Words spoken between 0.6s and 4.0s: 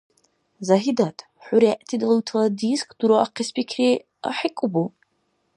Загьидат, хӀу регӀти далуйтала диск дураахъес пикри